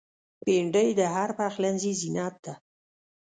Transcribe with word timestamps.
بېنډۍ 0.45 0.89
د 0.99 1.01
هر 1.15 1.29
پخلنځي 1.39 1.91
زینت 2.01 2.35
ده 2.45 2.53